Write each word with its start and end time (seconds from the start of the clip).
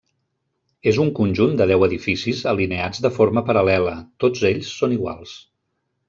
És 0.91 0.99
un 1.01 1.09
conjunt 1.17 1.51
de 1.59 1.67
deu 1.71 1.85
edificis 1.87 2.41
alineats 2.53 3.03
de 3.07 3.11
forma 3.17 3.43
paral·lela; 3.51 3.93
tots 4.25 4.47
ells 4.53 4.71
són 4.79 4.97
iguals. 4.97 5.35